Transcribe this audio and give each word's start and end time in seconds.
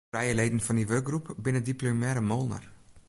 Trije 0.13 0.35
leden 0.39 0.63
fan 0.65 0.79
dy 0.79 0.85
wurkgroep 0.91 1.25
binne 1.43 1.61
diplomearre 1.69 2.23
moolner. 2.29 2.63